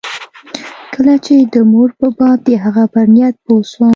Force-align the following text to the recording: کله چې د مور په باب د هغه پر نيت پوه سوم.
کله 0.93 1.15
چې 1.25 1.35
د 1.53 1.55
مور 1.71 1.89
په 1.99 2.07
باب 2.17 2.39
د 2.47 2.49
هغه 2.63 2.83
پر 2.93 3.05
نيت 3.15 3.35
پوه 3.45 3.61
سوم. 3.71 3.89